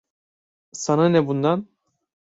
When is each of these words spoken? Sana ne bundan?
Sana 0.73 1.09
ne 1.09 1.27
bundan? 1.27 1.67